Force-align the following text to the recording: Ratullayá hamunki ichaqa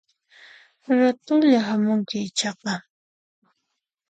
Ratullayá 0.97 1.61
hamunki 1.67 2.15
ichaqa 2.27 2.73